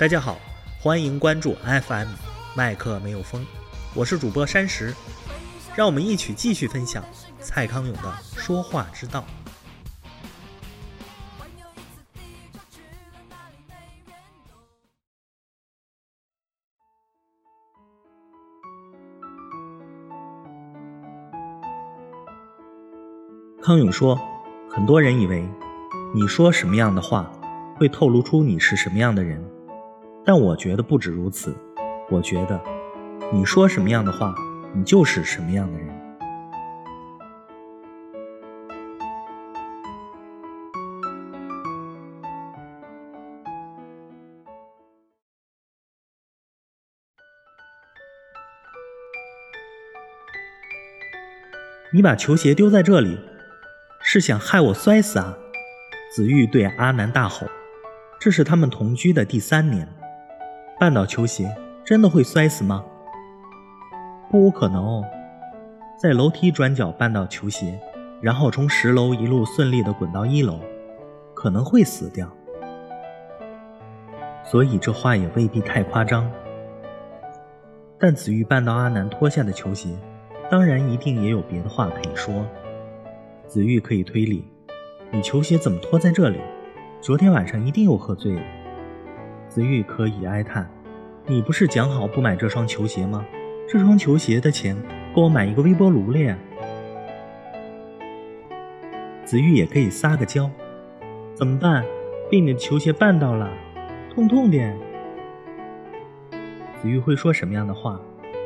[0.00, 0.38] 大家好，
[0.80, 2.08] 欢迎关注 FM
[2.56, 3.44] 麦克没有风，
[3.94, 4.94] 我是主播山石，
[5.76, 7.04] 让我们一起继续分享
[7.38, 9.26] 蔡康永的说话之道。
[23.62, 24.18] 康永说，
[24.70, 25.46] 很多人以为
[26.14, 27.30] 你说什么样的话，
[27.76, 29.59] 会透露出你是什么样的人。
[30.24, 31.52] 但我觉得不止如此，
[32.08, 32.60] 我觉得
[33.32, 34.34] 你说什么样的话，
[34.74, 35.88] 你就是什么样的人。
[51.92, 53.18] 你把球鞋丢在这里，
[54.00, 55.36] 是想害我摔死啊！
[56.14, 57.48] 子玉对阿南大吼。
[58.20, 59.88] 这是他们同居的第三年。
[60.80, 62.82] 绊倒球鞋真的会摔死吗？
[64.30, 65.04] 不可能哦，
[66.00, 67.78] 在楼梯转角绊倒球鞋，
[68.22, 70.58] 然后从十楼一路顺利的滚到一楼，
[71.34, 72.26] 可能会死掉。
[74.42, 76.26] 所以这话也未必太夸张。
[77.98, 79.90] 但子玉绊到阿南脱下的球鞋，
[80.50, 82.32] 当然一定也有别的话可以说。
[83.46, 84.46] 子玉可以推理，
[85.10, 86.40] 你球鞋怎么脱在这里？
[87.02, 88.42] 昨天晚上一定又喝醉了。
[89.50, 90.70] 子玉可以哀叹
[91.26, 93.26] ：“你不是讲好不买这双球鞋吗？
[93.68, 94.76] 这双球鞋的钱
[95.12, 96.38] 够我买一个微波炉了呀。”
[99.26, 100.48] 子玉也可以撒个娇
[101.34, 101.84] ：“怎么办？
[102.30, 103.50] 被你的球鞋绊到了，
[104.14, 104.58] 痛痛的。”
[106.80, 108.00] 子玉会说什么样的话，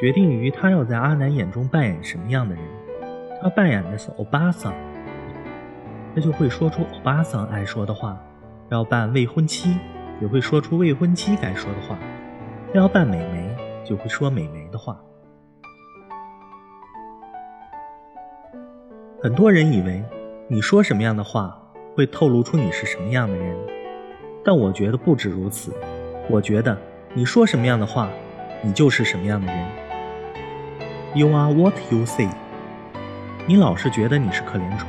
[0.00, 2.64] 决定于他要在阿南眼中扮演什么样的人。
[3.40, 4.74] 他扮演的是欧巴桑，
[6.12, 8.16] 他就会说出欧巴桑爱说的话；
[8.68, 9.76] 要扮未婚妻。
[10.20, 11.98] 也会说出未婚妻该说的话，
[12.74, 15.00] 要扮美眉就会说美眉的话。
[19.20, 20.02] 很多人以为
[20.48, 21.60] 你说什么样的话
[21.96, 23.56] 会透露出你是什么样的人，
[24.44, 25.72] 但我觉得不止如此。
[26.30, 26.76] 我觉得
[27.14, 28.08] 你说什么样的话，
[28.62, 29.66] 你就是什么样的人。
[31.14, 32.28] You are what you say。
[33.46, 34.88] 你老是觉得你是可怜虫，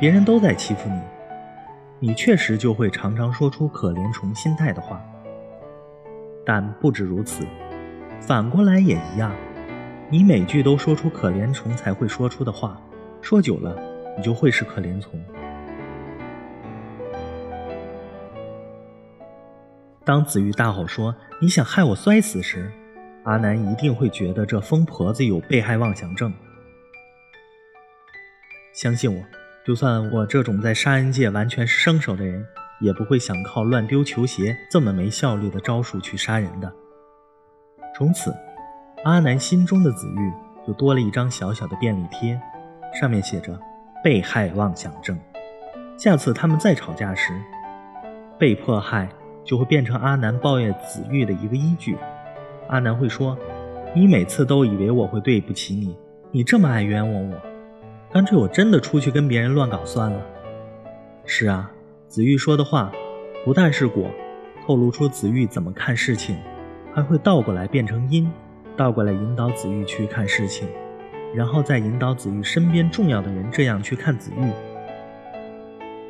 [0.00, 1.00] 别人都在欺负你。
[2.04, 5.00] 你确实就会常常说出可怜虫心态的话，
[6.44, 7.46] 但不止如此，
[8.20, 9.32] 反过来也一样。
[10.10, 12.82] 你每句都说出可怜虫才会说出的话，
[13.20, 13.80] 说久了，
[14.16, 15.22] 你就会是可怜虫。
[20.04, 22.68] 当子玉大吼说“你想害我摔死”时，
[23.22, 26.34] 阿南一定会觉得这疯婆子有被害妄想症。
[28.74, 29.22] 相信我。
[29.64, 32.44] 就算我这种在杀人界完全是生手的人，
[32.80, 36.72] 也不会想靠乱丢球鞋这么没效率的招数去杀人的。
[37.96, 38.34] 从此，
[39.04, 40.32] 阿南心中的子玉
[40.66, 42.40] 就多了一张小小的便利贴，
[42.92, 43.56] 上面写着
[44.02, 45.16] “被害妄想症”。
[45.96, 47.32] 下次他们再吵架时，
[48.36, 49.08] 被迫害
[49.44, 51.96] 就会变成阿南抱怨子玉的一个依据。
[52.68, 53.38] 阿南会说
[53.94, 55.96] ：“你每次都以为我会对不起你，
[56.32, 57.40] 你这么爱冤枉我。”
[58.12, 60.20] 干脆我真的出去跟别人乱搞算了。
[61.24, 61.72] 是啊，
[62.08, 62.92] 子玉说的话
[63.42, 64.10] 不但是果，
[64.66, 66.36] 透露出子玉怎么看事情，
[66.92, 68.30] 还会倒过来变成因，
[68.76, 70.68] 倒过来引导子玉去看事情，
[71.34, 74.52] 然后再引导子玉身边重要的人这样去看子玉。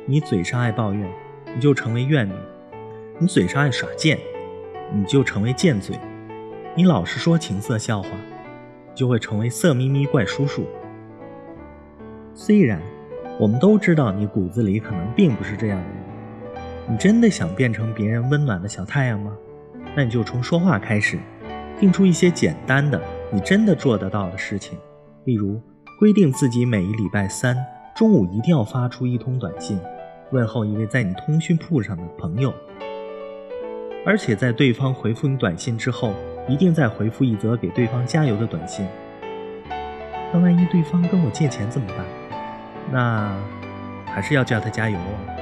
[0.05, 1.09] 你嘴上爱抱怨，
[1.55, 2.33] 你就成为怨女；
[3.17, 4.19] 你嘴上爱耍贱，
[4.93, 5.95] 你就成为贱嘴；
[6.75, 8.09] 你老是说情色笑话，
[8.93, 10.67] 就会成为色眯眯怪叔叔。
[12.35, 12.81] 虽然
[13.39, 15.93] 我们都知道你骨子里可能并不是这样的人，
[16.89, 19.37] 你真的想变成别人温暖的小太阳吗？
[19.95, 21.19] 那你就从说话开始，
[21.79, 22.99] 定出一些简单的、
[23.31, 24.77] 你真的做得到的事情，
[25.25, 25.61] 例如
[25.99, 27.55] 规定自己每一礼拜三
[27.95, 29.79] 中午一定要发出一通短信，
[30.31, 32.51] 问候一位在你通讯簿上的朋友，
[34.05, 36.13] 而且在对方回复你短信之后，
[36.47, 38.87] 一定再回复一则给对方加油的短信。
[40.33, 42.03] 那万一对方跟我借钱怎么办？
[42.93, 43.35] 那
[44.05, 45.32] 还是要叫他加油哦。